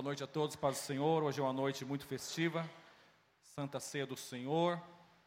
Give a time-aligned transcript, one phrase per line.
[0.00, 1.22] Boa noite a todos, paz do Senhor.
[1.22, 2.66] Hoje é uma noite muito festiva,
[3.54, 4.82] Santa Ceia do Senhor.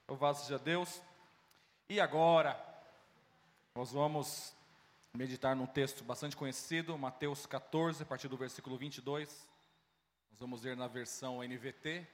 [0.09, 0.99] Louvado seja Deus.
[1.88, 2.60] E agora,
[3.75, 4.51] nós vamos
[5.13, 9.47] meditar num texto bastante conhecido, Mateus 14, a partir do versículo 22.
[10.31, 12.08] Nós vamos ler na versão NVT,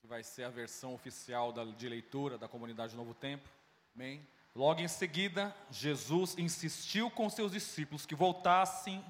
[0.00, 3.48] que vai ser a versão oficial de leitura da comunidade Novo Tempo.
[3.96, 4.24] Amém?
[4.54, 9.04] Logo em seguida, Jesus insistiu com seus discípulos que voltassem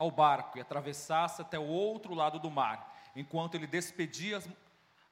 [0.00, 4.48] ao barco e atravessasse até o outro lado do mar, enquanto ele despedia as,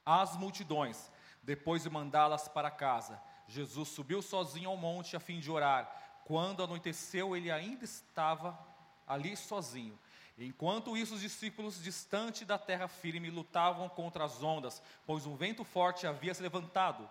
[0.03, 1.11] as multidões,
[1.43, 3.21] depois de mandá-las para casa.
[3.47, 5.87] Jesus subiu sozinho ao monte a fim de orar.
[6.25, 8.59] Quando anoiteceu, ele ainda estava
[9.07, 9.97] ali sozinho.
[10.39, 15.63] Enquanto isso, os discípulos, distante da terra firme, lutavam contra as ondas, pois um vento
[15.63, 17.07] forte havia se levantado.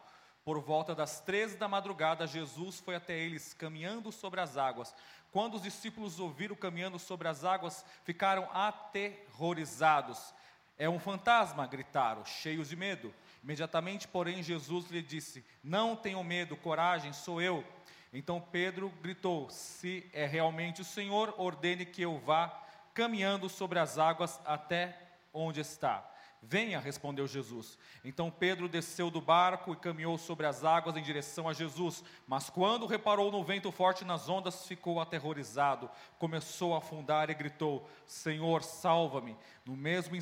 [0.49, 4.95] Por volta das três da madrugada, Jesus foi até eles, caminhando sobre as águas.
[5.31, 10.33] Quando os discípulos ouviram caminhando sobre as águas, ficaram aterrorizados.
[10.79, 13.13] É um fantasma, gritaram, cheios de medo.
[13.45, 17.63] Imediatamente, porém, Jesus lhe disse: Não tenham medo, coragem, sou eu.
[18.11, 22.59] Então Pedro gritou: Se é realmente o Senhor, ordene que eu vá
[22.95, 24.99] caminhando sobre as águas até
[25.31, 26.11] onde está.
[26.43, 27.77] Venha, respondeu Jesus.
[28.05, 32.05] Então Pedro desceu do barco e caminhou sobre as águas em direção a Jesus.
[32.27, 35.91] Mas quando reparou no vento forte nas ondas, ficou aterrorizado.
[36.19, 39.37] Começou a afundar e gritou: Senhor, salva-me.
[39.65, 40.17] No mesmo,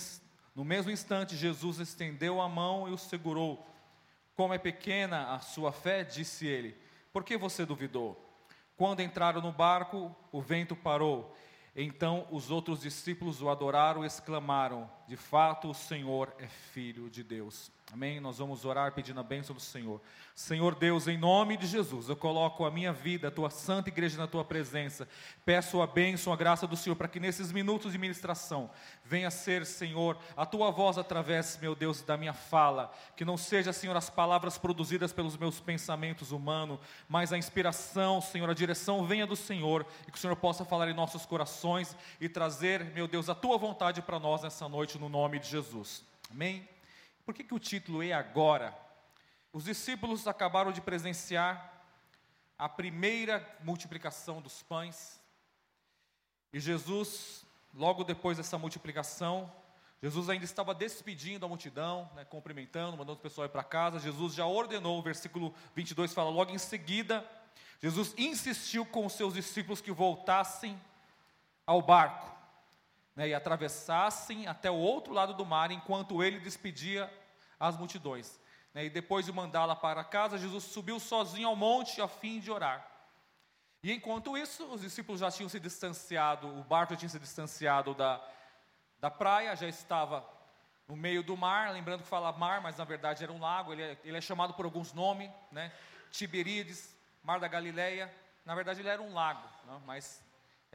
[0.54, 3.66] no mesmo instante, Jesus estendeu a mão e o segurou.
[4.34, 6.76] Como é pequena a sua fé, disse ele.
[7.12, 8.22] Por que você duvidou?
[8.76, 11.34] Quando entraram no barco, o vento parou
[11.76, 17.22] então os outros discípulos o adoraram e exclamaram: De fato, o Senhor é filho de
[17.22, 17.70] Deus.
[17.92, 18.18] Amém?
[18.18, 20.00] Nós vamos orar pedindo a bênção do Senhor.
[20.34, 24.18] Senhor Deus, em nome de Jesus, eu coloco a minha vida, a tua santa igreja
[24.18, 25.08] na tua presença.
[25.44, 28.68] Peço a bênção, a graça do Senhor, para que nesses minutos de ministração
[29.04, 32.92] venha ser, Senhor, a tua voz através, meu Deus, da minha fala.
[33.16, 38.50] Que não seja, Senhor, as palavras produzidas pelos meus pensamentos humanos, mas a inspiração, Senhor,
[38.50, 42.28] a direção venha do Senhor e que o Senhor possa falar em nossos corações e
[42.28, 46.04] trazer, meu Deus, a tua vontade para nós nessa noite, no nome de Jesus.
[46.30, 46.68] Amém?
[47.24, 48.76] Por que, que o título é agora?
[49.52, 51.72] Os discípulos acabaram de presenciar
[52.58, 55.20] a primeira multiplicação dos pães.
[56.52, 59.52] E Jesus, logo depois dessa multiplicação,
[60.02, 63.98] Jesus ainda estava despedindo a multidão, né, cumprimentando, mandando o pessoal ir para casa.
[63.98, 67.28] Jesus já ordenou, o versículo 22 fala: logo em seguida,
[67.80, 70.80] Jesus insistiu com os seus discípulos que voltassem
[71.66, 72.35] ao barco
[73.16, 77.10] né, e atravessassem até o outro lado do mar, enquanto ele despedia
[77.58, 78.38] as multidões.
[78.74, 82.50] Né, e depois de mandá-la para casa, Jesus subiu sozinho ao monte a fim de
[82.50, 82.86] orar.
[83.82, 88.22] E enquanto isso, os discípulos já tinham se distanciado, o barco tinha se distanciado da,
[89.00, 90.28] da praia, já estava
[90.86, 93.82] no meio do mar, lembrando que fala mar, mas na verdade era um lago, ele
[93.82, 95.72] é, ele é chamado por alguns nomes, né?
[96.10, 98.12] Tiberíades, Mar da Galileia,
[98.44, 99.80] na verdade ele era um lago, né?
[99.84, 100.22] mas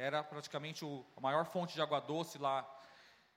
[0.02, 2.68] era praticamente o, a maior fonte de água doce lá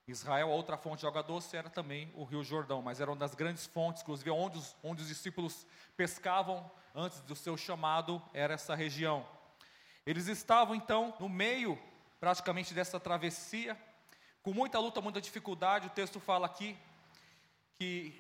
[0.09, 0.51] em Israel.
[0.51, 3.35] A outra fonte de água doce era também o Rio Jordão, mas era uma das
[3.35, 8.75] grandes fontes, inclusive onde os, onde os discípulos pescavam antes do seu chamado, era essa
[8.75, 9.27] região.
[10.07, 11.79] Eles estavam então no meio
[12.19, 13.79] praticamente dessa travessia,
[14.43, 15.89] com muita luta, muita dificuldade.
[15.89, 16.79] O texto fala aqui
[17.79, 18.19] que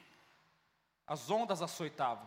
[1.06, 2.26] as ondas açoitavam.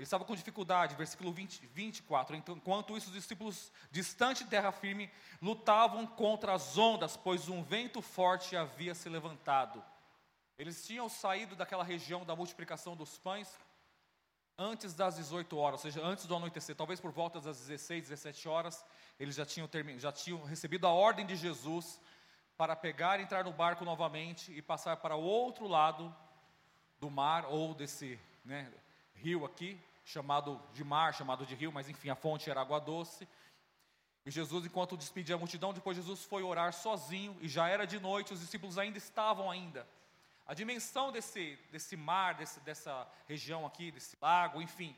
[0.00, 2.34] Eles estavam com dificuldade, versículo 20, 24.
[2.34, 5.10] Então, enquanto isso, os discípulos, distante de terra firme,
[5.42, 9.84] lutavam contra as ondas, pois um vento forte havia se levantado.
[10.58, 13.46] Eles tinham saído daquela região da multiplicação dos pães
[14.56, 18.48] antes das 18 horas, ou seja, antes do anoitecer, talvez por volta das 16, 17
[18.48, 18.82] horas,
[19.18, 19.68] eles já tinham,
[19.98, 22.00] já tinham recebido a ordem de Jesus
[22.56, 26.14] para pegar, entrar no barco novamente e passar para o outro lado
[26.98, 28.72] do mar ou desse né,
[29.14, 29.78] rio aqui,
[30.10, 33.26] chamado de mar, chamado de rio, mas enfim, a fonte era água doce.
[34.26, 37.98] E Jesus, enquanto despedia a multidão, depois Jesus foi orar sozinho, e já era de
[37.98, 39.86] noite, os discípulos ainda estavam ainda.
[40.46, 44.96] A dimensão desse, desse mar, desse, dessa região aqui, desse lago, enfim,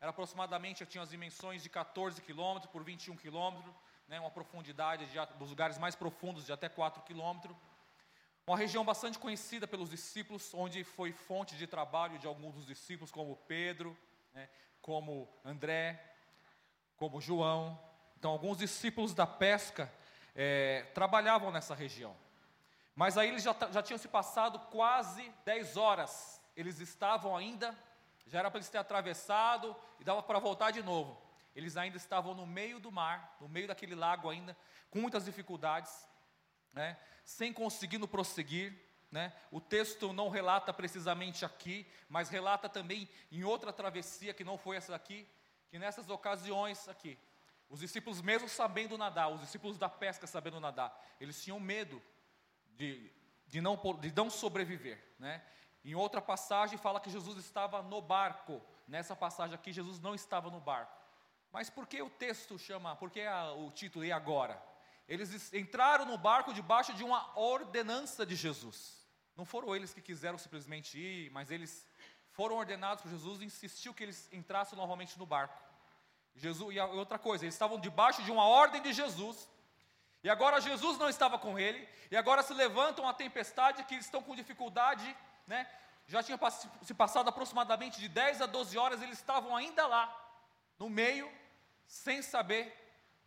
[0.00, 3.74] era aproximadamente, tinha as dimensões de 14 quilômetros por 21 quilômetros,
[4.08, 7.56] né, uma profundidade de, dos lugares mais profundos de até 4 quilômetros.
[8.46, 13.10] Uma região bastante conhecida pelos discípulos, onde foi fonte de trabalho de alguns dos discípulos,
[13.10, 13.96] como Pedro,
[14.36, 14.50] né,
[14.82, 15.98] como André,
[16.98, 17.80] como João.
[18.18, 19.90] Então, alguns discípulos da pesca
[20.34, 22.14] é, trabalhavam nessa região.
[22.94, 26.40] Mas aí eles já, já tinham se passado quase 10 horas.
[26.54, 27.74] Eles estavam ainda,
[28.26, 31.20] já era para eles terem atravessado e dava para voltar de novo.
[31.54, 34.54] Eles ainda estavam no meio do mar, no meio daquele lago ainda,
[34.90, 36.06] com muitas dificuldades.
[36.74, 38.85] né, sem conseguindo prosseguir.
[39.16, 39.32] Né?
[39.50, 44.76] O texto não relata precisamente aqui, mas relata também em outra travessia que não foi
[44.76, 45.26] essa daqui,
[45.70, 47.18] que nessas ocasiões aqui,
[47.70, 52.02] os discípulos, mesmo sabendo nadar, os discípulos da pesca sabendo nadar, eles tinham medo
[52.76, 53.10] de,
[53.46, 55.02] de, não, de não sobreviver.
[55.18, 55.42] Né?
[55.82, 58.60] Em outra passagem fala que Jesus estava no barco.
[58.86, 60.94] Nessa passagem aqui, Jesus não estava no barco.
[61.50, 64.62] Mas por que o texto chama, por que a, o título é agora?
[65.08, 69.05] Eles entraram no barco debaixo de uma ordenança de Jesus.
[69.36, 71.86] Não foram eles que quiseram simplesmente ir, mas eles
[72.30, 75.56] foram ordenados por Jesus e insistiu que eles entrassem novamente no barco.
[76.34, 79.48] Jesus, e outra coisa, eles estavam debaixo de uma ordem de Jesus,
[80.22, 84.04] e agora Jesus não estava com ele, e agora se levanta uma tempestade que eles
[84.04, 85.16] estão com dificuldade,
[85.46, 85.66] né?
[86.06, 86.38] Já tinha
[86.82, 90.14] se passado aproximadamente de 10 a 12 horas, eles estavam ainda lá,
[90.78, 91.30] no meio,
[91.86, 92.74] sem saber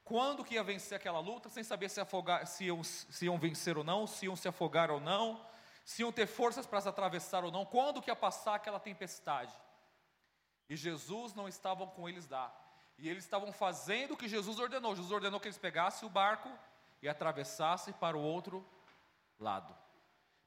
[0.03, 3.77] quando que ia vencer aquela luta, sem saber se, afogar, se, iam, se iam vencer
[3.77, 5.43] ou não, se iam se afogar ou não,
[5.89, 9.51] se iam ter forças para se atravessar ou não, quando que ia passar aquela tempestade.
[10.69, 12.55] E Jesus não estava com eles lá.
[12.99, 14.95] E eles estavam fazendo o que Jesus ordenou.
[14.95, 16.47] Jesus ordenou que eles pegassem o barco
[17.01, 18.63] e atravessassem para o outro
[19.39, 19.75] lado.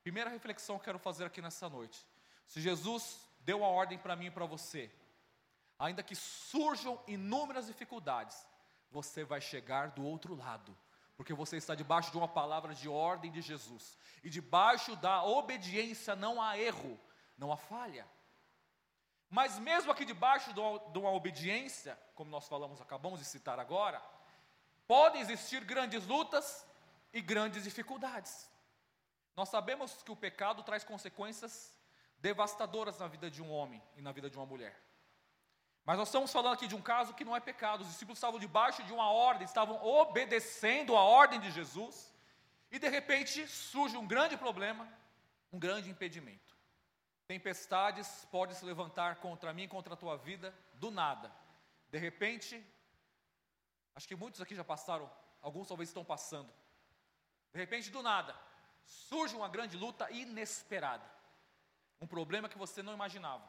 [0.04, 2.06] Primeira reflexão que quero fazer aqui nessa noite.
[2.46, 4.92] Se Jesus deu a ordem para mim e para você,
[5.76, 8.46] ainda que surjam inúmeras dificuldades,
[8.92, 10.78] você vai chegar do outro lado,
[11.16, 16.16] porque você está debaixo de uma palavra de ordem de Jesus, e debaixo da obediência
[16.16, 16.98] não há erro,
[17.36, 18.06] não há falha.
[19.28, 24.02] Mas mesmo aqui debaixo de uma obediência, como nós falamos, acabamos de citar agora,
[24.86, 26.66] podem existir grandes lutas
[27.12, 28.50] e grandes dificuldades.
[29.34, 31.74] Nós sabemos que o pecado traz consequências
[32.18, 34.78] devastadoras na vida de um homem e na vida de uma mulher.
[35.84, 37.81] Mas nós estamos falando aqui de um caso que não é pecado.
[37.81, 42.12] Os discípulos estavam debaixo de uma ordem, estavam obedecendo a ordem de Jesus,
[42.70, 44.88] e de repente surge um grande problema,
[45.52, 46.56] um grande impedimento.
[47.26, 51.32] Tempestades podem se levantar contra mim, contra a tua vida, do nada.
[51.90, 52.64] De repente,
[53.94, 56.52] acho que muitos aqui já passaram, alguns talvez estão passando.
[57.52, 58.34] De repente, do nada,
[58.84, 61.05] surge uma grande luta inesperada.
[62.00, 63.46] Um problema que você não imaginava.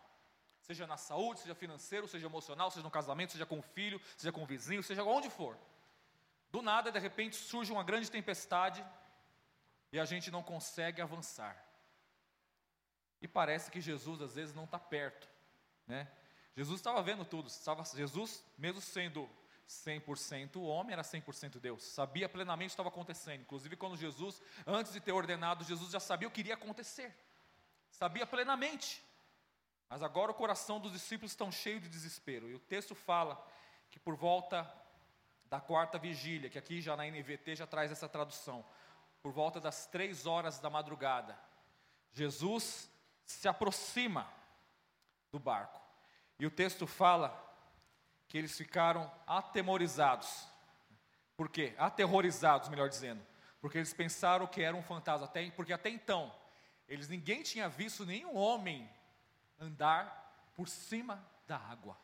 [0.63, 4.31] Seja na saúde, seja financeiro, seja emocional, seja no casamento, seja com o filho, seja
[4.31, 5.57] com o vizinho, seja onde for.
[6.49, 8.83] Do nada, de repente, surge uma grande tempestade
[9.91, 11.61] e a gente não consegue avançar.
[13.21, 15.27] E parece que Jesus às vezes não está perto,
[15.85, 16.09] né?
[16.55, 17.49] Jesus estava vendo tudo,
[17.95, 19.29] Jesus, mesmo sendo
[19.67, 23.41] 100% homem, era 100% Deus, sabia plenamente o que estava acontecendo.
[23.41, 27.13] Inclusive, quando Jesus, antes de ter ordenado, Jesus já sabia o que iria acontecer,
[27.89, 29.03] sabia plenamente.
[29.93, 33.39] Mas agora o coração dos discípulos estão cheio de desespero, e o texto fala
[33.91, 34.67] que por volta
[35.45, 38.65] da quarta vigília, que aqui já na NVT já traz essa tradução,
[39.21, 41.37] por volta das três horas da madrugada,
[42.11, 42.89] Jesus
[43.23, 44.27] se aproxima
[45.31, 45.79] do barco.
[46.39, 47.29] E o texto fala
[48.27, 50.47] que eles ficaram atemorizados.
[51.37, 51.75] Por quê?
[51.77, 53.23] Aterrorizados, melhor dizendo.
[53.61, 55.27] Porque eles pensaram que era um fantasma.
[55.27, 56.33] Até, porque até então,
[56.87, 58.89] eles ninguém tinha visto nenhum homem
[59.63, 61.97] andar por cima da água.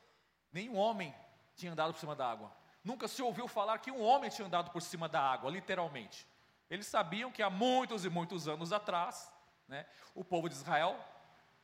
[0.51, 1.13] Nenhum homem
[1.56, 2.51] tinha andado por cima da água.
[2.83, 6.27] Nunca se ouviu falar que um homem tinha andado por cima da água, literalmente.
[6.69, 9.31] Eles sabiam que há muitos e muitos anos atrás,
[9.67, 9.85] né?
[10.15, 10.99] O povo de Israel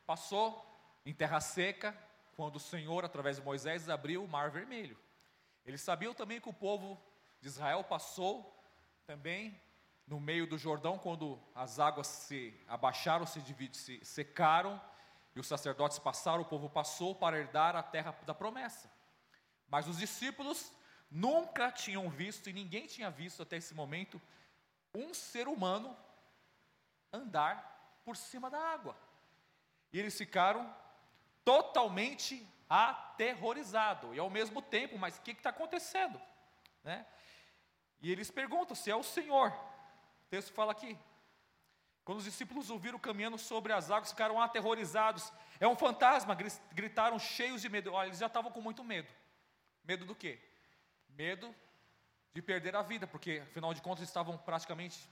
[0.06, 0.64] passou
[1.06, 1.96] em terra seca,
[2.36, 4.98] quando o Senhor, através de Moisés, abriu o mar vermelho.
[5.66, 7.02] Eles sabiam também que o povo
[7.40, 8.54] de Israel passou
[9.06, 9.60] também
[10.06, 13.42] no meio do Jordão, quando as águas se abaixaram, se,
[13.74, 14.80] se secaram,
[15.36, 18.90] e os sacerdotes passaram, o povo passou para herdar a terra da promessa.
[19.68, 20.72] Mas os discípulos
[21.12, 24.22] nunca tinham visto, e ninguém tinha visto até esse momento,
[24.94, 25.96] um ser humano
[27.12, 28.96] andar por cima da água.
[29.92, 30.74] E eles ficaram
[31.44, 34.16] totalmente aterrorizados.
[34.16, 36.20] E ao mesmo tempo, mas o que está acontecendo?
[36.84, 37.06] Né?
[38.02, 39.50] E eles perguntam se é o Senhor.
[39.50, 40.98] O texto fala aqui.
[42.06, 45.34] Quando os discípulos ouviram caminhando sobre as águas, ficaram aterrorizados.
[45.60, 46.38] É um fantasma,
[46.72, 47.92] gritaram cheios de medo.
[47.92, 49.12] Olha, eles já estavam com muito medo.
[49.84, 50.40] Medo do quê?
[51.10, 51.54] Medo
[52.32, 55.10] de perder a vida, porque afinal de contas estavam praticamente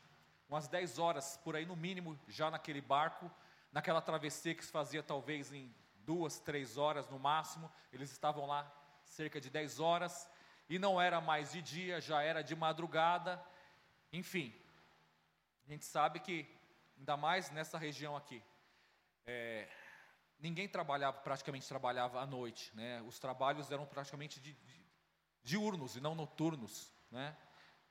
[0.47, 3.31] umas 10 horas por aí no mínimo já naquele barco,
[3.71, 5.73] naquela travessia que se fazia talvez em
[6.05, 8.71] duas, três horas no máximo, eles estavam lá
[9.03, 10.29] cerca de 10 horas,
[10.69, 13.43] e não era mais de dia, já era de madrugada,
[14.11, 14.53] enfim,
[15.65, 16.47] a gente sabe que,
[17.03, 18.41] ainda mais nessa região aqui,
[19.25, 19.67] é,
[20.39, 23.01] ninguém trabalhava, praticamente trabalhava à noite, né?
[23.01, 24.85] os trabalhos eram praticamente de, de,
[25.43, 27.35] diurnos e não noturnos, né?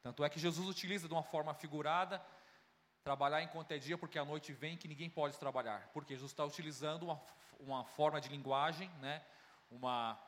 [0.02, 2.25] tanto é que Jesus utiliza de uma forma figurada
[3.04, 5.90] trabalhar enquanto é dia, porque a noite vem que ninguém pode trabalhar.
[5.92, 7.21] Porque Jesus está utilizando uma,
[7.59, 9.23] uma forma de linguagem, né?
[9.71, 10.19] uma,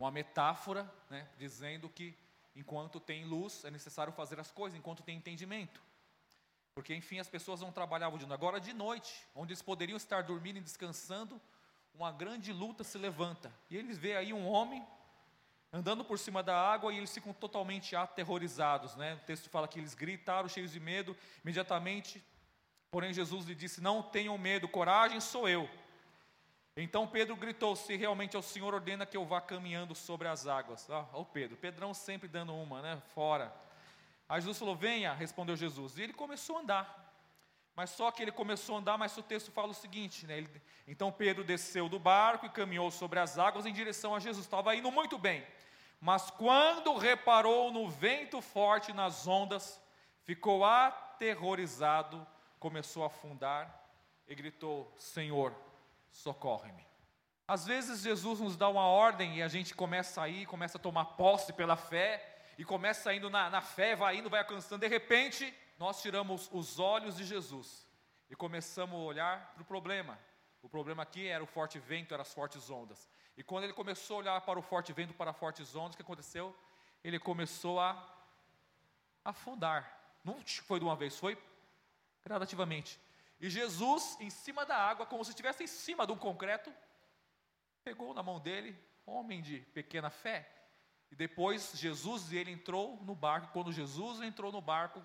[0.00, 1.30] uma metáfora, né?
[1.38, 2.18] dizendo que
[2.56, 5.85] enquanto tem luz é necessário fazer as coisas, enquanto tem entendimento.
[6.76, 8.38] Porque, enfim, as pessoas não trabalhavam de noite.
[8.38, 11.40] Agora, de noite, onde eles poderiam estar dormindo e descansando,
[11.94, 13.50] uma grande luta se levanta.
[13.70, 14.86] E eles veem aí um homem
[15.72, 18.94] andando por cima da água e eles ficam totalmente aterrorizados.
[18.94, 19.14] Né?
[19.14, 22.22] O texto fala que eles gritaram, cheios de medo, imediatamente.
[22.90, 25.66] Porém, Jesus lhe disse: Não tenham medo, coragem, sou eu.
[26.76, 30.46] Então Pedro gritou: Se realmente é o Senhor, ordena que eu vá caminhando sobre as
[30.46, 30.90] águas.
[30.90, 33.02] Ah, o Pedro, Pedrão sempre dando uma, né?
[33.14, 33.64] Fora.
[34.28, 35.98] Aí Jesus falou: Venha, respondeu Jesus.
[35.98, 37.06] E ele começou a andar.
[37.74, 40.38] Mas só que ele começou a andar, mas o texto fala o seguinte, né?
[40.38, 44.46] Ele, então Pedro desceu do barco e caminhou sobre as águas em direção a Jesus.
[44.46, 45.46] Estava indo muito bem.
[46.00, 49.80] Mas quando reparou no vento forte nas ondas,
[50.22, 52.26] ficou aterrorizado,
[52.58, 53.86] começou a afundar
[54.26, 55.54] e gritou: Senhor,
[56.10, 56.86] socorre-me.
[57.46, 60.80] Às vezes Jesus nos dá uma ordem e a gente começa a ir, começa a
[60.80, 64.88] tomar posse pela fé, e começa indo na, na fé, vai indo, vai alcançando, de
[64.88, 67.86] repente, nós tiramos os olhos de Jesus
[68.30, 70.18] e começamos a olhar para o problema.
[70.62, 73.08] O problema aqui era o forte vento, eram as fortes ondas.
[73.36, 75.96] E quando ele começou a olhar para o forte vento, para as fortes ondas, o
[75.96, 76.56] que aconteceu?
[77.04, 78.04] Ele começou a
[79.24, 80.16] afundar.
[80.24, 81.38] Não foi de uma vez, foi
[82.24, 82.98] gradativamente.
[83.38, 86.72] E Jesus, em cima da água, como se estivesse em cima de um concreto,
[87.84, 90.50] pegou na mão dele, homem de pequena fé.
[91.10, 93.52] E depois Jesus e ele entrou no barco.
[93.52, 95.04] Quando Jesus entrou no barco,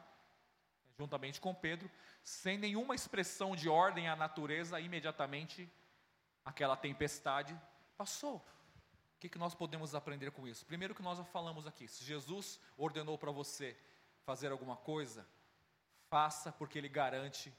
[0.98, 1.90] juntamente com Pedro,
[2.24, 5.70] sem nenhuma expressão de ordem à natureza, imediatamente
[6.46, 7.60] aquela tempestade
[7.98, 8.38] passou.
[8.38, 10.66] O que, que nós podemos aprender com isso?
[10.66, 13.78] Primeiro que nós já falamos aqui, se Jesus ordenou para você
[14.26, 15.28] fazer alguma coisa,
[16.10, 17.54] faça porque Ele garante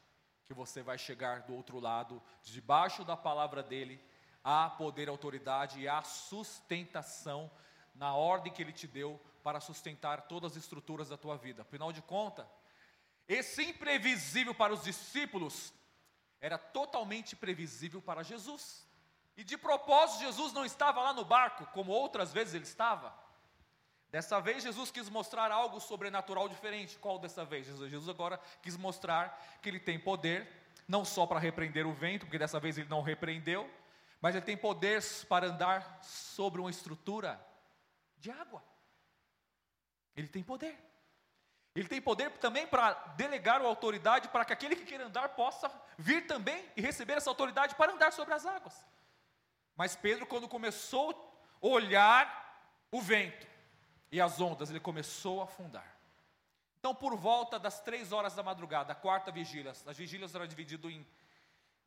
[0.45, 4.05] que você vai chegar do outro lado, debaixo da palavra dEle,
[4.43, 7.51] há poder, autoridade e há sustentação
[7.95, 11.63] na ordem que Ele te deu para sustentar todas as estruturas da tua vida.
[11.63, 12.47] Afinal de contas,
[13.29, 15.73] esse imprevisível para os discípulos
[16.41, 18.87] era totalmente previsível para Jesus.
[19.37, 23.15] E de propósito, Jesus não estava lá no barco, como outras vezes ele estava.
[24.11, 26.99] Dessa vez, Jesus quis mostrar algo sobrenatural diferente.
[26.99, 27.67] Qual dessa vez?
[27.67, 30.47] Jesus agora quis mostrar que ele tem poder,
[30.87, 33.71] não só para repreender o vento, porque dessa vez ele não repreendeu,
[34.21, 37.41] mas ele tem poder para andar sobre uma estrutura
[38.23, 38.63] de água.
[40.17, 40.79] Ele tem poder.
[41.75, 45.71] Ele tem poder também para delegar a autoridade para que aquele que queira andar possa
[45.99, 48.85] vir também e receber essa autoridade para andar sobre as águas.
[49.75, 51.11] Mas Pedro, quando começou
[51.63, 52.27] a olhar
[52.91, 53.47] o vento
[54.11, 55.91] e as ondas, ele começou a afundar.
[56.79, 60.91] Então, por volta das três horas da madrugada, a quarta vigília, as vigílias eram divididas
[60.91, 61.07] em,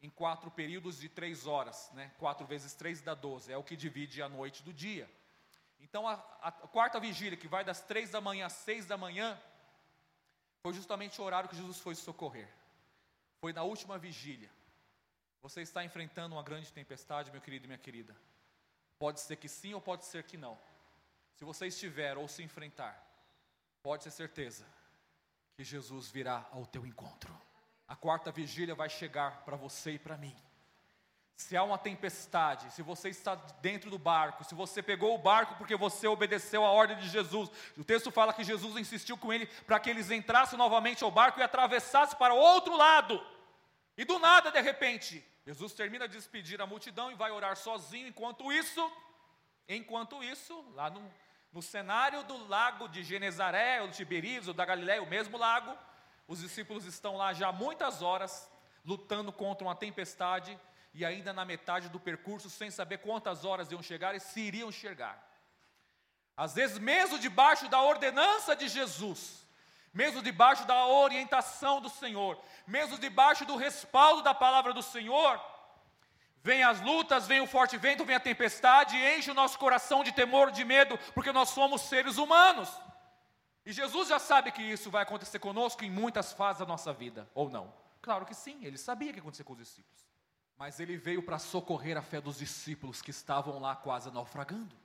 [0.02, 2.12] em quatro períodos de três horas, né?
[2.18, 5.08] quatro vezes três dá doze, é o que divide a noite do dia.
[5.80, 9.40] Então, a, a quarta vigília, que vai das três da manhã às seis da manhã,
[10.62, 12.50] foi justamente o horário que Jesus foi socorrer.
[13.40, 14.50] Foi na última vigília.
[15.42, 18.16] Você está enfrentando uma grande tempestade, meu querido e minha querida.
[18.98, 20.58] Pode ser que sim ou pode ser que não.
[21.36, 23.00] Se você estiver ou se enfrentar,
[23.84, 24.66] pode ter certeza
[25.56, 27.40] que Jesus virá ao teu encontro.
[27.88, 30.36] A quarta vigília vai chegar para você e para mim
[31.36, 35.56] se há uma tempestade, se você está dentro do barco, se você pegou o barco
[35.56, 39.46] porque você obedeceu a ordem de Jesus, o texto fala que Jesus insistiu com ele
[39.68, 43.22] para que eles entrassem novamente ao barco e atravessassem para o outro lado.
[43.98, 48.08] E do nada, de repente, Jesus termina de despedir a multidão e vai orar sozinho.
[48.08, 48.92] Enquanto isso,
[49.68, 51.04] enquanto isso, lá no,
[51.52, 55.78] no cenário do lago de Genezaré, ou Tiberíades, ou da Galiléia, o mesmo lago,
[56.30, 58.50] os discípulos estão lá já muitas horas,
[58.86, 60.58] lutando contra uma tempestade
[60.96, 64.72] e ainda na metade do percurso, sem saber quantas horas iam chegar e se iriam
[64.72, 65.22] chegar.
[66.38, 69.46] Às vezes, mesmo debaixo da ordenança de Jesus,
[69.94, 75.38] mesmo debaixo da orientação do Senhor, mesmo debaixo do respaldo da palavra do Senhor,
[76.42, 80.14] vem as lutas, vem o forte vento, vem a tempestade, enche o nosso coração de
[80.14, 82.70] temor, de medo, porque nós somos seres humanos.
[83.66, 87.30] E Jesus já sabe que isso vai acontecer conosco em muitas fases da nossa vida,
[87.34, 87.74] ou não?
[88.02, 90.06] Claro que sim, ele sabia que ia acontecer com os discípulos.
[90.58, 94.76] Mas ele veio para socorrer a fé dos discípulos que estavam lá quase naufragando.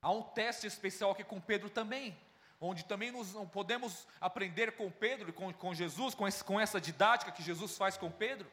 [0.00, 2.16] Há um teste especial aqui com Pedro também,
[2.60, 6.80] onde também nos podemos aprender com Pedro e com, com Jesus, com, esse, com essa
[6.80, 8.50] didática que Jesus faz com Pedro.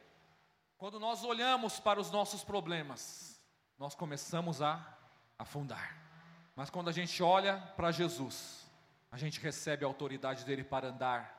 [0.78, 3.38] Quando nós olhamos para os nossos problemas,
[3.78, 4.98] nós começamos a
[5.38, 5.96] afundar.
[6.56, 8.66] Mas quando a gente olha para Jesus,
[9.10, 11.38] a gente recebe a autoridade dele para andar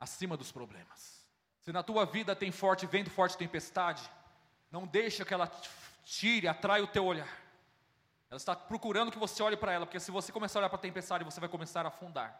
[0.00, 1.21] acima dos problemas.
[1.62, 4.02] Se na tua vida tem forte vento, forte tempestade,
[4.70, 5.50] não deixa que ela
[6.04, 7.28] tire, atrai o teu olhar.
[8.28, 10.78] Ela está procurando que você olhe para ela, porque se você começar a olhar para
[10.78, 12.34] a tempestade, você vai começar a afundar.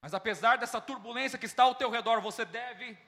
[0.00, 2.98] Mas apesar dessa turbulência que está ao teu redor, você deve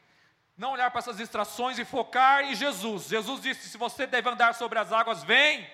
[0.57, 3.09] não olhar para essas distrações e focar em Jesus.
[3.09, 5.69] Jesus disse: se você deve andar sobre as águas, vem.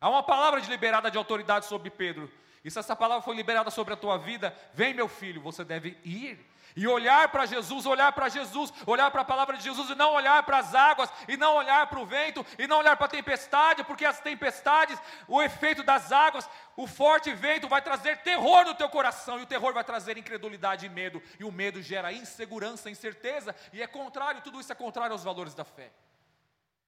[0.00, 2.30] Há uma palavra de liberada de autoridade sobre Pedro.
[2.66, 5.96] E se essa palavra foi liberada sobre a tua vida, vem meu filho, você deve
[6.04, 6.44] ir
[6.74, 10.12] e olhar para Jesus, olhar para Jesus, olhar para a palavra de Jesus e não
[10.12, 13.08] olhar para as águas, e não olhar para o vento, e não olhar para a
[13.08, 18.74] tempestade, porque as tempestades, o efeito das águas, o forte vento vai trazer terror no
[18.74, 22.90] teu coração, e o terror vai trazer incredulidade e medo, e o medo gera insegurança,
[22.90, 25.92] incerteza, e é contrário, tudo isso é contrário aos valores da fé.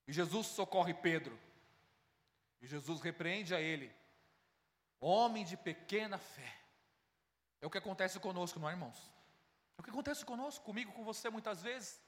[0.05, 1.39] E Jesus socorre Pedro,
[2.61, 3.97] e Jesus repreende a ele,
[4.99, 6.53] homem de pequena fé.
[7.61, 8.97] É o que acontece conosco, não é, irmãos?
[9.77, 12.01] É o que acontece conosco, comigo, com você muitas vezes.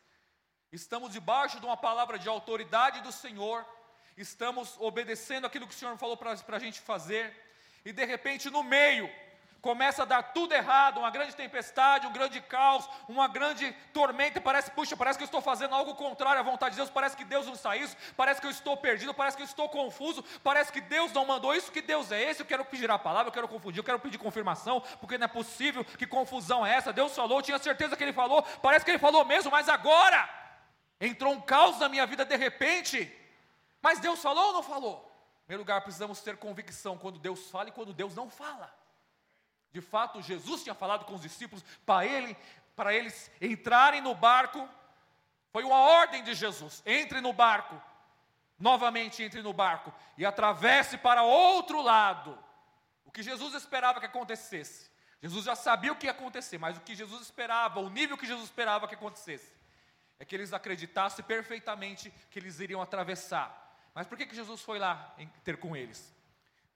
[0.72, 3.66] Estamos debaixo de uma palavra de autoridade do Senhor,
[4.16, 7.36] estamos obedecendo aquilo que o Senhor falou para a gente fazer,
[7.84, 9.10] e de repente no meio
[9.62, 14.72] começa a dar tudo errado, uma grande tempestade, um grande caos, uma grande tormenta, parece,
[14.72, 17.46] puxa, parece que eu estou fazendo algo contrário à vontade de Deus, parece que Deus
[17.46, 21.14] não isso, parece que eu estou perdido, parece que eu estou confuso, parece que Deus
[21.14, 23.80] não mandou isso, que Deus é esse, eu quero pedir a palavra, eu quero confundir,
[23.80, 26.92] eu quero pedir confirmação, porque não é possível, que confusão é essa?
[26.92, 30.28] Deus falou, eu tinha certeza que Ele falou, parece que Ele falou mesmo, mas agora,
[31.00, 33.16] entrou um caos na minha vida de repente,
[33.80, 35.08] mas Deus falou ou não falou?
[35.44, 38.81] Em primeiro lugar, precisamos ter convicção quando Deus fala e quando Deus não fala.
[39.72, 42.36] De fato, Jesus tinha falado com os discípulos para ele,
[42.76, 44.68] para eles entrarem no barco.
[45.52, 47.82] Foi uma ordem de Jesus: entre no barco.
[48.60, 52.38] Novamente entre no barco e atravesse para outro lado.
[53.04, 54.92] O que Jesus esperava que acontecesse.
[55.22, 58.26] Jesus já sabia o que ia acontecer, mas o que Jesus esperava, o nível que
[58.26, 59.52] Jesus esperava que acontecesse,
[60.20, 63.76] é que eles acreditassem perfeitamente que eles iriam atravessar.
[63.94, 66.14] Mas por que, que Jesus foi lá ter com eles?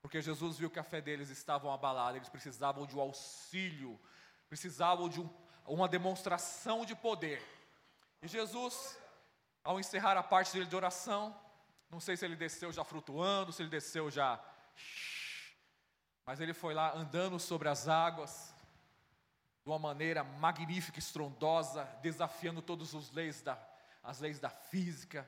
[0.06, 4.00] Porque Jesus viu que a fé deles estava abalada, eles precisavam de um auxílio,
[4.48, 5.28] precisavam de um,
[5.66, 7.42] uma demonstração de poder.
[8.22, 9.00] E Jesus,
[9.64, 11.36] ao encerrar a parte dele de oração,
[11.90, 14.40] não sei se ele desceu já flutuando, se ele desceu já.
[16.24, 18.54] Mas ele foi lá andando sobre as águas,
[19.64, 23.58] de uma maneira magnífica, estrondosa, desafiando todas as leis da,
[24.04, 25.28] as leis da física,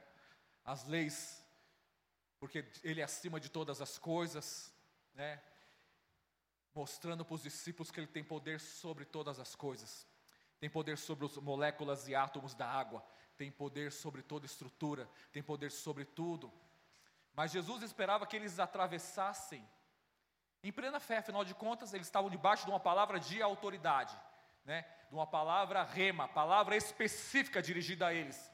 [0.64, 1.37] as leis
[2.40, 4.74] porque Ele é acima de todas as coisas,
[5.14, 5.42] né?
[6.74, 10.08] mostrando para os discípulos que Ele tem poder sobre todas as coisas,
[10.60, 13.04] tem poder sobre as moléculas e átomos da água,
[13.36, 16.52] tem poder sobre toda estrutura, tem poder sobre tudo.
[17.34, 19.68] Mas Jesus esperava que eles atravessassem
[20.64, 24.20] em plena fé, afinal de contas, eles estavam debaixo de uma palavra de autoridade,
[24.66, 24.86] né?
[25.08, 28.52] de uma palavra rema, palavra específica dirigida a eles.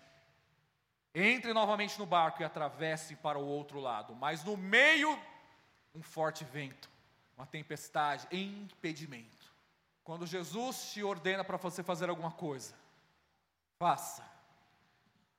[1.13, 4.15] Entre novamente no barco e atravesse para o outro lado.
[4.15, 5.19] Mas no meio,
[5.93, 6.89] um forte vento,
[7.37, 9.53] uma tempestade, impedimento.
[10.03, 12.73] Quando Jesus te ordena para você fazer alguma coisa,
[13.77, 14.25] faça.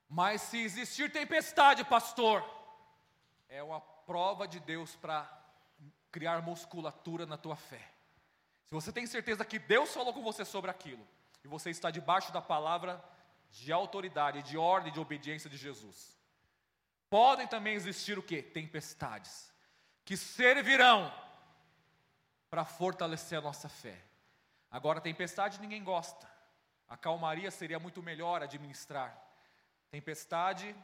[0.08, 2.48] Mas se existir tempestade, pastor,
[3.48, 5.28] é uma prova de Deus para
[6.12, 7.90] criar musculatura na tua fé.
[8.66, 11.06] Se você tem certeza que Deus falou com você sobre aquilo,
[11.42, 13.02] e você está debaixo da palavra
[13.50, 16.16] de autoridade, de ordem, de obediência de Jesus.
[17.08, 18.42] Podem também existir o que?
[18.42, 19.52] Tempestades,
[20.04, 21.12] que servirão
[22.50, 24.02] para fortalecer a nossa fé.
[24.70, 26.28] Agora, tempestade ninguém gosta.
[26.88, 29.16] A calmaria seria muito melhor administrar.
[29.90, 30.74] Tempestade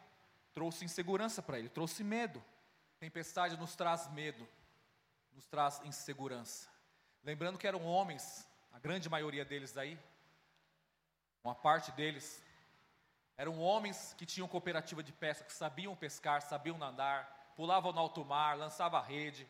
[0.53, 2.43] trouxe insegurança para ele, trouxe medo.
[2.99, 4.47] Tempestade nos traz medo,
[5.33, 6.69] nos traz insegurança.
[7.25, 9.99] Lembrando que eram homens, a grande maioria deles daí,
[11.43, 12.43] uma parte deles
[13.41, 18.23] eram homens que tinham cooperativa de pesca, que sabiam pescar, sabiam nadar, pulavam no alto
[18.23, 19.49] mar, lançavam a rede.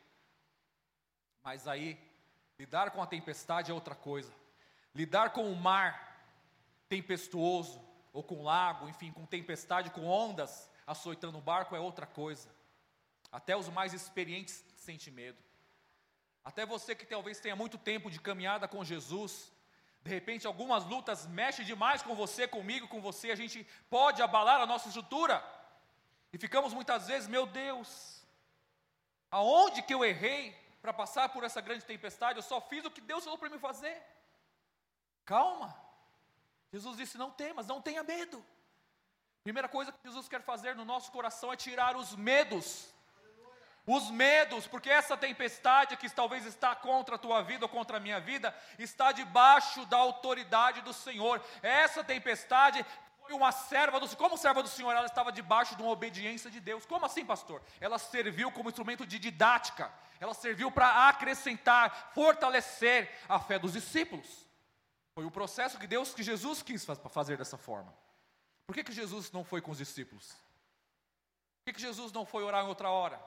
[1.42, 1.98] Mas aí,
[2.57, 4.33] lidar com a tempestade é outra coisa.
[4.94, 6.24] Lidar com o mar
[6.88, 12.48] tempestuoso, ou com lago, enfim, com tempestade, com ondas açoitando o barco é outra coisa.
[13.33, 15.42] Até os mais experientes sentem medo.
[16.44, 19.50] Até você que talvez tenha muito tempo de caminhada com Jesus,
[20.03, 24.61] de repente, algumas lutas mexem demais com você, comigo, com você, a gente pode abalar
[24.61, 25.45] a nossa estrutura.
[26.33, 28.23] E ficamos muitas vezes, meu Deus,
[29.31, 32.39] aonde que eu errei para passar por essa grande tempestade?
[32.39, 34.01] Eu só fiz o que Deus falou para mim fazer.
[35.25, 35.77] Calma.
[36.73, 38.45] Jesus disse: não temas, não tenha medo.
[39.43, 42.89] Primeira coisa que Jesus quer fazer no nosso coração é tirar os medos.
[43.96, 48.00] Os medos, porque essa tempestade que talvez está contra a tua vida ou contra a
[48.00, 51.42] minha vida, está debaixo da autoridade do Senhor.
[51.62, 52.85] Essa tempestade
[53.22, 54.18] foi uma serva do Senhor.
[54.18, 56.87] Como serva do Senhor, ela estava debaixo de uma obediência de Deus.
[56.87, 57.62] Como assim, pastor?
[57.81, 59.92] Ela serviu como instrumento de didática.
[60.20, 64.46] Ela serviu para acrescentar, fortalecer a fé dos discípulos.
[65.14, 67.92] Foi o processo que Deus, que Jesus quis fazer dessa forma.
[68.66, 70.29] Por que, que Jesus não foi com os discípulos?
[70.29, 73.20] Por que, que Jesus não foi orar em outra hora?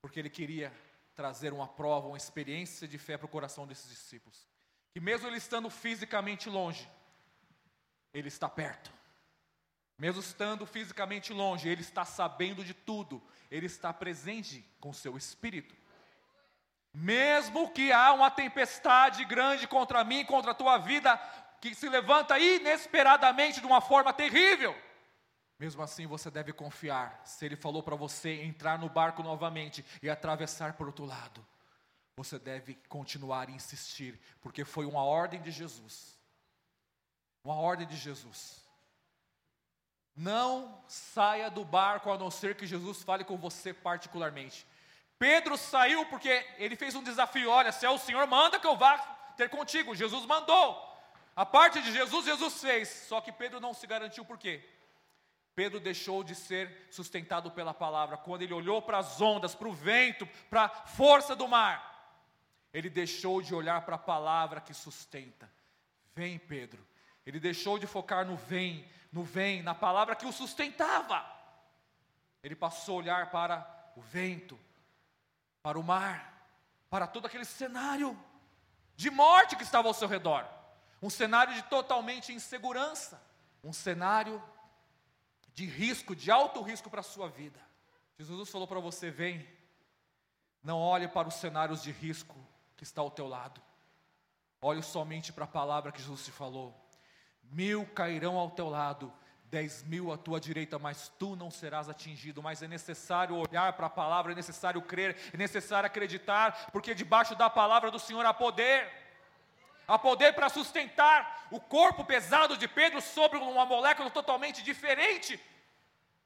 [0.00, 0.72] Porque ele queria
[1.14, 4.48] trazer uma prova, uma experiência de fé para o coração desses discípulos.
[4.92, 6.88] Que mesmo ele estando fisicamente longe,
[8.12, 8.90] ele está perto.
[9.98, 15.76] Mesmo estando fisicamente longe, ele está sabendo de tudo, ele está presente com seu espírito.
[16.92, 21.16] Mesmo que há uma tempestade grande contra mim, contra a tua vida,
[21.60, 24.74] que se levanta inesperadamente de uma forma terrível.
[25.60, 27.20] Mesmo assim, você deve confiar.
[27.22, 31.46] Se ele falou para você entrar no barco novamente e atravessar por outro lado,
[32.16, 36.18] você deve continuar e insistir, porque foi uma ordem de Jesus.
[37.44, 38.64] Uma ordem de Jesus.
[40.16, 44.66] Não saia do barco a não ser que Jesus fale com você particularmente.
[45.18, 48.78] Pedro saiu porque ele fez um desafio: olha, se é o Senhor, manda que eu
[48.78, 48.96] vá
[49.36, 49.94] ter contigo.
[49.94, 50.88] Jesus mandou.
[51.36, 54.66] A parte de Jesus, Jesus fez, só que Pedro não se garantiu por quê?
[55.60, 58.16] Pedro deixou de ser sustentado pela palavra.
[58.16, 62.16] Quando ele olhou para as ondas, para o vento, para a força do mar,
[62.72, 65.52] ele deixou de olhar para a palavra que sustenta.
[66.14, 66.82] Vem, Pedro.
[67.26, 71.22] Ele deixou de focar no vem, no vem, na palavra que o sustentava.
[72.42, 74.58] Ele passou a olhar para o vento,
[75.62, 76.42] para o mar,
[76.88, 78.18] para todo aquele cenário
[78.96, 80.48] de morte que estava ao seu redor
[81.02, 83.22] um cenário de totalmente insegurança,
[83.62, 84.42] um cenário
[85.54, 87.60] de risco, de alto risco para a sua vida.
[88.18, 89.46] Jesus falou para você: vem,
[90.62, 92.36] não olhe para os cenários de risco
[92.76, 93.60] que está ao teu lado,
[94.60, 96.74] olhe somente para a palavra que Jesus te falou.
[97.42, 99.12] Mil cairão ao teu lado,
[99.44, 102.42] dez mil à tua direita, mas tu não serás atingido.
[102.42, 107.34] Mas é necessário olhar para a palavra, é necessário crer, é necessário acreditar, porque debaixo
[107.34, 108.99] da palavra do Senhor há poder
[109.90, 115.32] a poder para sustentar o corpo pesado de Pedro sobre uma molécula totalmente diferente,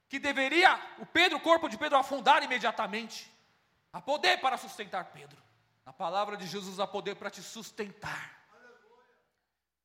[0.07, 3.33] que deveria o Pedro, o corpo de Pedro afundar imediatamente.
[3.91, 5.43] Há poder para sustentar Pedro.
[5.83, 8.39] Na palavra de Jesus há poder para te sustentar.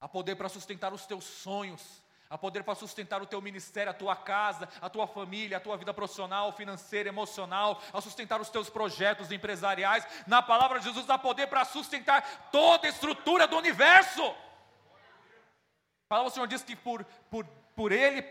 [0.02, 3.94] Há poder para sustentar os teus sonhos a poder para sustentar o teu ministério, a
[3.94, 8.70] tua casa, a tua família, a tua vida profissional, financeira, emocional, a sustentar os teus
[8.70, 10.06] projetos empresariais.
[10.28, 14.24] Na palavra de Jesus há poder para sustentar toda a estrutura do universo.
[14.24, 18.22] A palavra do Senhor diz que por, por, por Ele,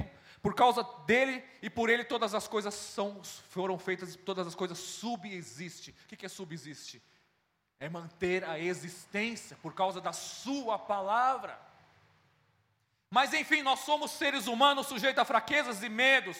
[0.40, 4.78] por causa dele e por Ele todas as coisas são, foram feitas, todas as coisas
[4.78, 5.92] subexistem.
[6.04, 7.02] O que é subexiste?
[7.80, 11.67] É manter a existência por causa da Sua palavra.
[13.10, 16.36] Mas enfim, nós somos seres humanos sujeitos a fraquezas e medos.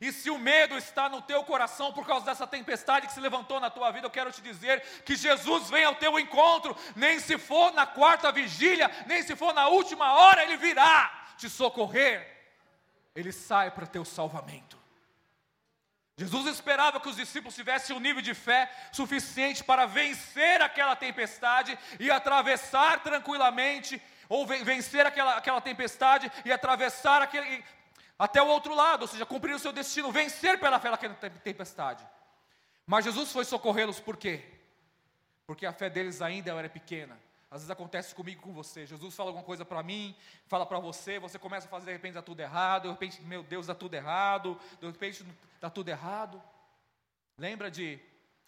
[0.00, 3.60] E se o medo está no teu coração por causa dessa tempestade que se levantou
[3.60, 7.36] na tua vida, eu quero te dizer que Jesus vem ao teu encontro, nem se
[7.36, 12.26] for na quarta vigília, nem se for na última hora, Ele virá te socorrer,
[13.14, 14.80] Ele sai para teu salvamento.
[16.16, 21.78] Jesus esperava que os discípulos tivessem um nível de fé suficiente para vencer aquela tempestade
[21.98, 27.64] e atravessar tranquilamente ou vencer aquela, aquela tempestade e atravessar aquele,
[28.16, 32.06] até o outro lado, ou seja, cumprir o seu destino, vencer pela fé aquela tempestade.
[32.86, 34.44] Mas Jesus foi socorrê-los por quê?
[35.46, 37.18] Porque a fé deles ainda era pequena.
[37.50, 38.86] Às vezes acontece comigo com você.
[38.86, 40.14] Jesus fala alguma coisa para mim,
[40.46, 43.42] fala para você, você começa a fazer, de repente dá tudo errado, de repente, meu
[43.42, 45.26] Deus, dá tudo errado, de repente
[45.60, 46.40] dá tudo errado.
[47.36, 47.98] Lembra de,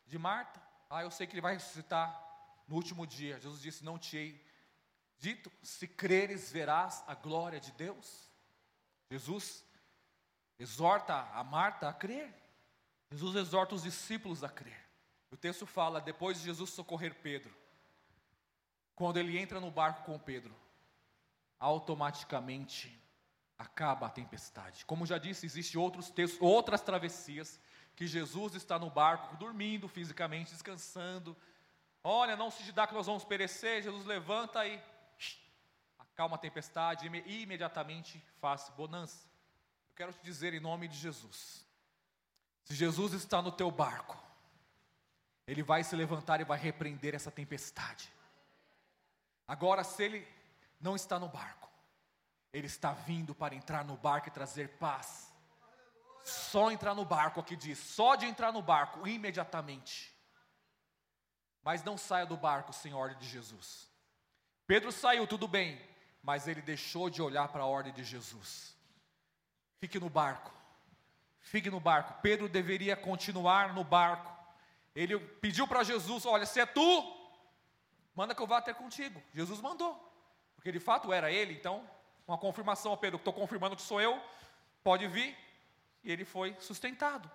[0.06, 0.62] de Marta?
[0.88, 2.16] Ah, eu sei que ele vai ressuscitar
[2.68, 3.40] no último dia.
[3.40, 4.40] Jesus disse: Não te
[5.22, 8.28] dito: se creres, verás a glória de Deus.
[9.08, 9.64] Jesus
[10.58, 12.35] exorta a Marta a crer.
[13.11, 14.85] Jesus exorta os discípulos a crer.
[15.30, 17.54] O texto fala: depois de Jesus socorrer Pedro,
[18.96, 20.54] quando ele entra no barco com Pedro,
[21.58, 23.00] automaticamente
[23.56, 24.85] acaba a tempestade.
[24.85, 27.61] Como já disse, existem outros textos, outras travessias
[27.94, 31.37] que Jesus está no barco, dormindo fisicamente, descansando.
[32.02, 33.82] Olha, não se dá que nós vamos perecer.
[33.82, 34.82] Jesus levanta e
[36.22, 39.26] acalma a tempestade e imediatamente faz bonança.
[39.90, 41.66] Eu quero te dizer em nome de Jesus:
[42.64, 44.16] se Jesus está no teu barco,
[45.46, 48.08] Ele vai se levantar e vai repreender essa tempestade.
[49.48, 50.28] Agora, se Ele
[50.80, 51.68] não está no barco,
[52.52, 55.32] Ele está vindo para entrar no barco e trazer paz.
[56.24, 60.14] Só entrar no barco, aqui diz, só de entrar no barco, imediatamente.
[61.64, 63.90] Mas não saia do barco ordem de Jesus.
[64.68, 65.80] Pedro saiu, tudo bem,
[66.22, 68.76] mas ele deixou de olhar para a ordem de Jesus.
[69.78, 70.52] Fique no barco,
[71.40, 72.20] fique no barco.
[72.22, 74.30] Pedro deveria continuar no barco.
[74.94, 77.16] Ele pediu para Jesus: Olha, se é tu,
[78.14, 79.20] manda que eu vá até contigo.
[79.35, 79.98] Jesus mandou,
[80.54, 81.88] porque de fato era ele, então,
[82.26, 84.22] uma confirmação Pedro: Estou confirmando que sou eu,
[84.85, 85.37] pode vir.
[86.04, 87.30] E ele foi sustentado.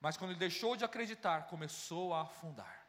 [0.00, 2.86] Mas quando ele deixou de acreditar, começou a afundar.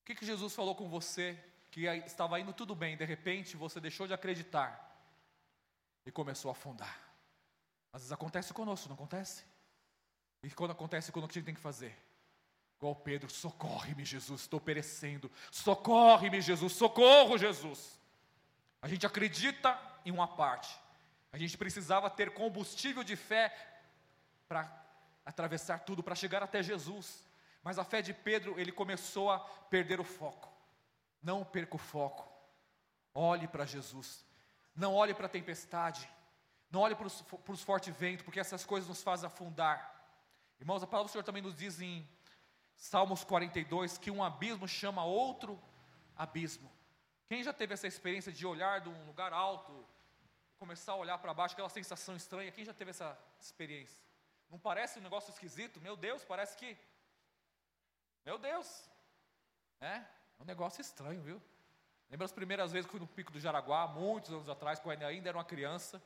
[0.00, 1.38] O que, que Jesus falou com você
[1.72, 4.94] que estava indo tudo bem, de repente você deixou de acreditar
[6.04, 7.00] e começou a afundar?
[7.94, 9.42] Às vezes acontece conosco, não acontece?
[10.42, 11.98] E quando acontece, quando o que a gente tem que fazer?
[12.76, 15.30] Igual Pedro, socorre-me, Jesus, estou perecendo.
[15.50, 17.98] Socorre-me, Jesus, socorro, Jesus.
[18.82, 20.78] A gente acredita em uma parte.
[21.32, 23.50] A gente precisava ter combustível de fé
[24.46, 24.70] para
[25.24, 27.24] atravessar tudo, para chegar até Jesus.
[27.62, 30.51] Mas a fé de Pedro, ele começou a perder o foco.
[31.22, 32.28] Não perca o foco.
[33.14, 34.24] Olhe para Jesus.
[34.74, 36.08] Não olhe para a tempestade.
[36.70, 39.94] Não olhe para os, fortes ventos, porque essas coisas nos fazem afundar.
[40.58, 42.08] Irmãos, a palavra do Senhor também nos diz em
[42.76, 45.60] Salmos 42 que um abismo chama outro
[46.16, 46.72] abismo.
[47.28, 49.86] Quem já teve essa experiência de olhar de um lugar alto,
[50.58, 52.50] começar a olhar para baixo, aquela sensação estranha?
[52.50, 53.98] Quem já teve essa experiência?
[54.50, 55.80] Não parece um negócio esquisito?
[55.80, 56.76] Meu Deus, parece que.
[58.24, 58.88] Meu Deus!
[59.80, 60.02] É,
[60.42, 61.40] um negócio estranho, viu?
[62.10, 65.28] Lembra as primeiras vezes que fui no Pico do Jaraguá, muitos anos atrás, quando ainda
[65.28, 66.02] era uma criança,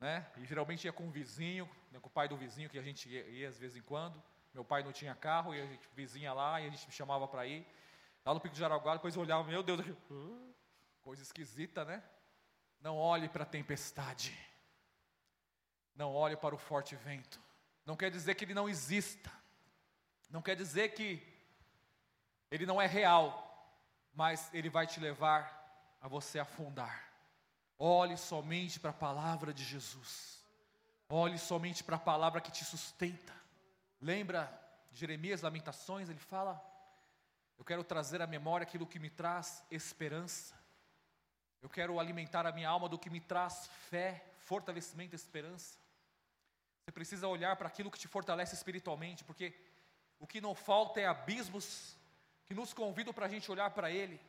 [0.00, 0.26] né?
[0.36, 3.08] E geralmente ia com o vizinho, né, com o pai do vizinho, que a gente
[3.08, 4.20] ia, ia às vezes em quando.
[4.52, 7.26] Meu pai não tinha carro, e a gente vizinha lá, e a gente me chamava
[7.28, 7.66] para ir.
[8.24, 9.80] Lá no Pico do Jaraguá, depois eu olhava, meu Deus,
[11.02, 12.02] coisa esquisita, né?
[12.80, 14.36] Não olhe para a tempestade.
[15.94, 17.40] Não olhe para o forte vento.
[17.86, 19.30] Não quer dizer que ele não exista.
[20.28, 21.22] Não quer dizer que
[22.50, 23.41] ele não é real,
[24.14, 25.60] mas ele vai te levar
[26.00, 27.12] a você afundar.
[27.78, 30.42] Olhe somente para a palavra de Jesus.
[31.08, 33.34] Olhe somente para a palavra que te sustenta.
[34.00, 34.50] Lembra
[34.92, 36.62] Jeremias, Lamentações, ele fala:
[37.58, 40.54] Eu quero trazer à memória aquilo que me traz esperança.
[41.60, 45.78] Eu quero alimentar a minha alma do que me traz fé, fortalecimento, esperança.
[46.84, 49.54] Você precisa olhar para aquilo que te fortalece espiritualmente, porque
[50.18, 51.96] o que não falta é abismos
[52.46, 54.20] que nos convidam para a gente olhar para Ele.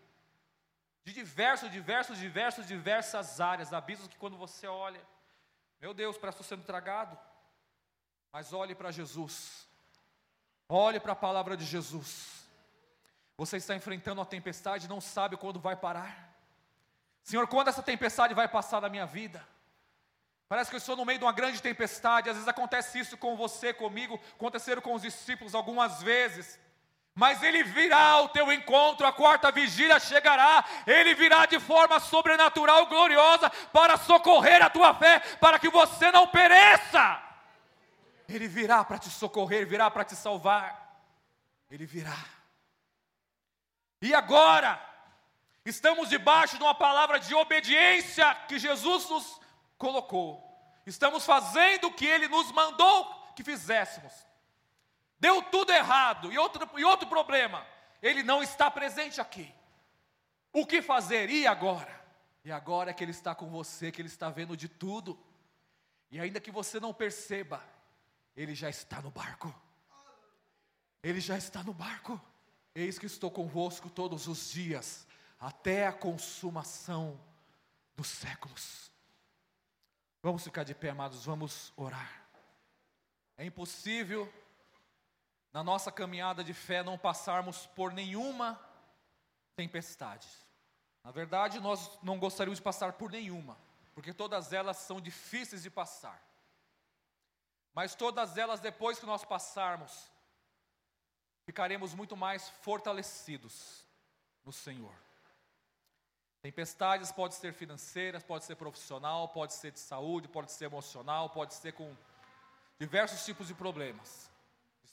[1.04, 5.02] De diversos, diversos, diversos, diversas áreas, abismos que quando você olha,
[5.82, 7.18] meu Deus, parece que estou sendo tragado.
[8.32, 9.68] Mas olhe para Jesus,
[10.68, 12.48] olhe para a palavra de Jesus.
[13.38, 16.34] Você está enfrentando uma tempestade não sabe quando vai parar.
[17.24, 19.46] Senhor, quando essa tempestade vai passar na minha vida?
[20.48, 22.30] Parece que eu estou no meio de uma grande tempestade.
[22.30, 26.60] Às vezes acontece isso com você, comigo, aconteceram com os discípulos algumas vezes.
[27.16, 32.88] Mas ele virá ao teu encontro, a quarta vigília chegará, ele virá de forma sobrenatural,
[32.88, 37.22] gloriosa, para socorrer a tua fé, para que você não pereça.
[38.28, 40.98] Ele virá para te socorrer, virá para te salvar.
[41.70, 42.18] Ele virá.
[44.02, 44.82] E agora,
[45.64, 49.40] estamos debaixo de uma palavra de obediência que Jesus nos
[49.78, 50.44] colocou.
[50.86, 54.12] Estamos fazendo o que Ele nos mandou que fizéssemos.
[55.24, 56.34] Deu tudo errado.
[56.34, 57.66] E outro, e outro problema,
[58.02, 59.50] Ele não está presente aqui.
[60.52, 61.30] O que fazer?
[61.30, 62.04] E agora?
[62.44, 65.18] E agora é que Ele está com você, que Ele está vendo de tudo.
[66.12, 67.64] E ainda que você não perceba,
[68.36, 69.56] Ele já está no barco.
[71.02, 72.20] Ele já está no barco.
[72.76, 75.08] Eis que estou convosco todos os dias,
[75.40, 77.18] até a consumação
[77.96, 78.92] dos séculos.
[80.22, 82.26] Vamos ficar de pé, amados, vamos orar.
[83.38, 84.30] É impossível,
[85.54, 88.60] na nossa caminhada de fé, não passarmos por nenhuma
[89.56, 90.28] tempestade.
[91.04, 93.58] Na verdade, nós não gostaríamos de passar por nenhuma,
[93.94, 96.20] porque todas elas são difíceis de passar.
[97.74, 100.12] Mas todas elas, depois que nós passarmos,
[101.46, 103.86] ficaremos muito mais fortalecidos
[104.44, 104.94] no Senhor.
[106.42, 111.54] Tempestades pode ser financeiras, pode ser profissional, pode ser de saúde, pode ser emocional, pode
[111.54, 111.96] ser com
[112.78, 114.33] diversos tipos de problemas.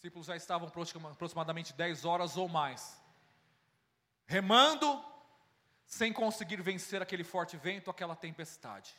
[0.01, 0.67] Os discípulos já estavam
[1.11, 2.99] aproximadamente 10 horas ou mais,
[4.25, 5.05] remando,
[5.85, 8.99] sem conseguir vencer aquele forte vento, aquela tempestade.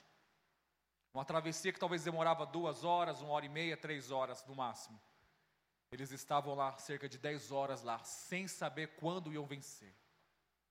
[1.12, 5.02] Uma travessia que talvez demorava duas horas, uma hora e meia, três horas no máximo.
[5.92, 9.96] Eles estavam lá cerca de 10 horas lá, sem saber quando iam vencer.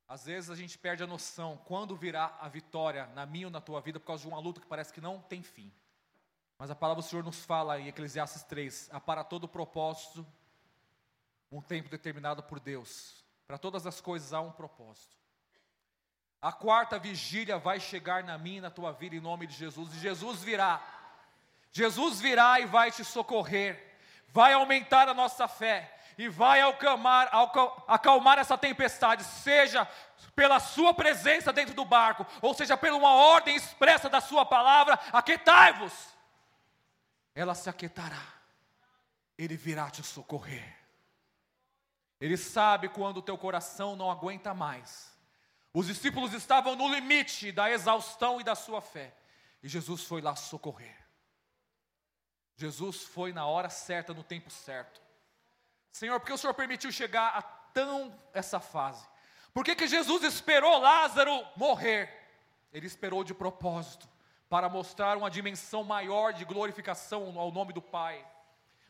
[0.07, 3.61] Às vezes a gente perde a noção quando virá a vitória na minha ou na
[3.61, 5.73] tua vida por causa de uma luta que parece que não tem fim.
[6.61, 10.27] Mas a palavra do Senhor nos fala em Eclesiastes 3: há para todo propósito
[11.51, 13.25] um tempo determinado por Deus.
[13.47, 15.17] Para todas as coisas há um propósito.
[16.43, 19.95] A quarta vigília vai chegar na minha e na tua vida em nome de Jesus.
[19.95, 20.83] E Jesus virá.
[21.73, 23.97] Jesus virá e vai te socorrer.
[24.29, 27.31] Vai aumentar a nossa fé e vai acalmar,
[27.89, 29.89] acalmar essa tempestade, seja
[30.37, 35.01] pela sua presença dentro do barco, ou seja, pela uma ordem expressa da sua palavra,
[35.11, 36.10] aquetai-vos
[37.35, 38.23] ela se aquietará,
[39.39, 40.79] Ele virá te socorrer.
[42.21, 45.11] Ele sabe quando o teu coração não aguenta mais.
[45.73, 49.15] Os discípulos estavam no limite da exaustão e da sua fé,
[49.63, 50.99] e Jesus foi lá socorrer.
[52.57, 55.01] Jesus foi na hora certa, no tempo certo.
[55.91, 59.09] Senhor, por que o Senhor permitiu chegar a tão essa fase?
[59.55, 62.21] Por que, que Jesus esperou Lázaro morrer?
[62.73, 64.07] Ele esperou de propósito
[64.51, 68.27] para mostrar uma dimensão maior de glorificação ao nome do Pai.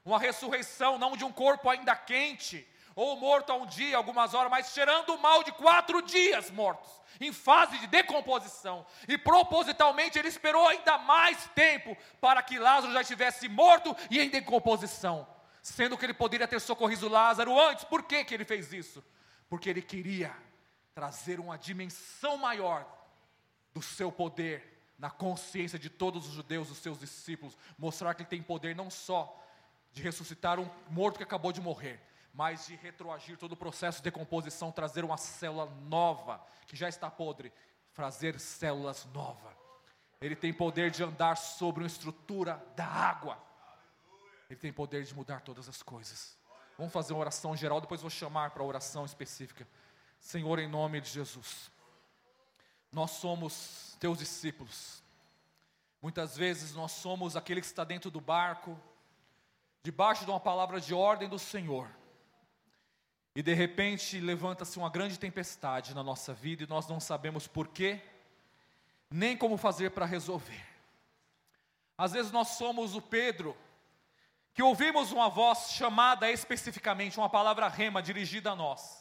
[0.02, 4.50] Uma ressurreição não de um corpo ainda quente, ou morto há um dia, algumas horas,
[4.50, 8.86] mas cheirando mal de quatro dias mortos, em fase de decomposição.
[9.06, 14.30] E propositalmente ele esperou ainda mais tempo para que Lázaro já estivesse morto e em
[14.30, 15.28] decomposição,
[15.60, 17.84] sendo que ele poderia ter socorrido Lázaro antes.
[17.84, 19.04] Por que, que ele fez isso?
[19.46, 20.34] Porque ele queria
[20.94, 22.86] trazer uma dimensão maior
[23.74, 24.69] do seu poder
[25.00, 28.90] na consciência de todos os judeus, os seus discípulos, mostrar que ele tem poder não
[28.90, 29.34] só
[29.92, 31.98] de ressuscitar um morto que acabou de morrer,
[32.34, 37.10] mas de retroagir todo o processo de decomposição, trazer uma célula nova, que já está
[37.10, 37.50] podre,
[37.94, 39.54] trazer células novas.
[40.20, 43.42] Ele tem poder de andar sobre uma estrutura da água.
[44.50, 46.36] Ele tem poder de mudar todas as coisas.
[46.76, 49.66] Vamos fazer uma oração geral, depois vou chamar para a oração específica.
[50.20, 51.70] Senhor, em nome de Jesus.
[52.92, 55.02] Nós somos teus discípulos.
[56.02, 58.78] Muitas vezes nós somos aquele que está dentro do barco,
[59.82, 61.88] debaixo de uma palavra de ordem do Senhor.
[63.34, 68.02] E de repente levanta-se uma grande tempestade na nossa vida e nós não sabemos porquê,
[69.10, 70.66] nem como fazer para resolver.
[71.96, 73.56] Às vezes nós somos o Pedro,
[74.54, 78.99] que ouvimos uma voz chamada especificamente, uma palavra rema dirigida a nós.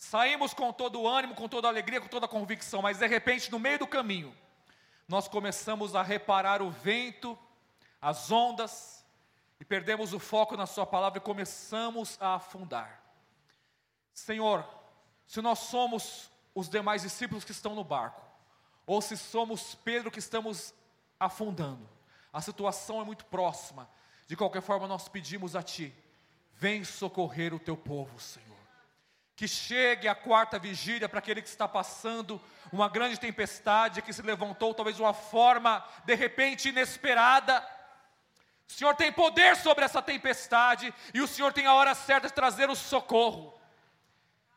[0.00, 3.06] Saímos com todo o ânimo, com toda a alegria, com toda a convicção, mas de
[3.06, 4.34] repente, no meio do caminho,
[5.06, 7.38] nós começamos a reparar o vento,
[8.00, 9.04] as ondas,
[9.60, 12.98] e perdemos o foco na Sua palavra e começamos a afundar.
[14.14, 14.66] Senhor,
[15.26, 18.22] se nós somos os demais discípulos que estão no barco,
[18.86, 20.72] ou se somos Pedro que estamos
[21.20, 21.86] afundando,
[22.32, 23.86] a situação é muito próxima.
[24.26, 25.94] De qualquer forma, nós pedimos a Ti,
[26.54, 28.49] vem socorrer o Teu povo, Senhor
[29.40, 32.38] que chegue a quarta vigília para aquele que está passando
[32.70, 37.66] uma grande tempestade, que se levantou talvez de uma forma de repente inesperada.
[38.68, 42.34] O Senhor tem poder sobre essa tempestade e o Senhor tem a hora certa de
[42.34, 43.58] trazer o socorro.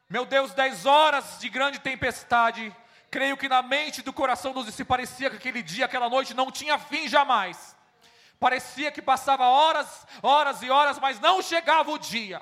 [0.10, 2.76] Meu Deus, dez horas de grande tempestade,
[3.10, 6.52] creio que na mente do coração dos discípulos parecia que aquele dia, aquela noite não
[6.52, 7.74] tinha fim jamais.
[8.38, 12.42] Parecia que passava horas, horas e horas, mas não chegava o dia.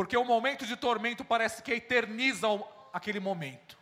[0.00, 2.46] Porque o momento de tormento parece que eterniza
[2.90, 3.78] aquele momento.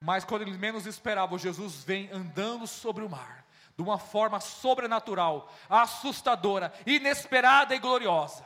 [0.00, 3.44] Mas quando eles menos esperavam, Jesus vem andando sobre o mar,
[3.76, 8.42] de uma forma sobrenatural, assustadora, inesperada e gloriosa.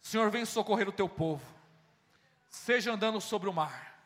[0.00, 1.44] Senhor, vem socorrer o teu povo,
[2.48, 4.02] seja andando sobre o mar,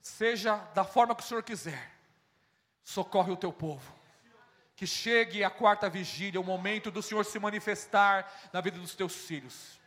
[0.00, 1.92] seja da forma que o Senhor quiser,
[2.82, 3.94] socorre o teu povo.
[4.74, 9.14] Que chegue a quarta vigília, o momento do Senhor se manifestar na vida dos teus
[9.14, 9.77] filhos.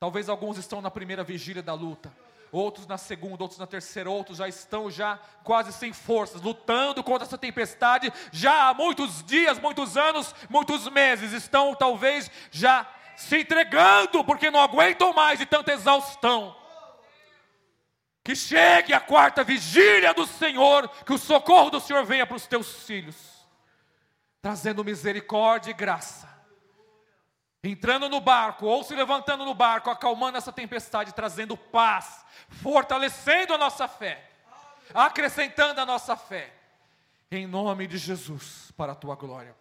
[0.00, 2.12] Talvez alguns estão na primeira vigília da luta,
[2.52, 7.26] outros na segunda, outros na terceira, outros já estão já quase sem forças, lutando contra
[7.26, 14.22] essa tempestade já há muitos dias, muitos anos, muitos meses, estão talvez já se entregando
[14.22, 16.56] porque não aguentam mais de tanta exaustão.
[18.22, 22.46] Que chegue a quarta vigília do Senhor, que o socorro do Senhor venha para os
[22.46, 23.16] teus filhos,
[24.40, 26.27] trazendo misericórdia e graça
[27.62, 32.24] entrando no barco ou se levantando no barco, acalmando essa tempestade, trazendo paz,
[32.62, 34.30] fortalecendo a nossa fé,
[34.94, 36.52] acrescentando a nossa fé,
[37.30, 39.54] em nome de Jesus, para a tua glória.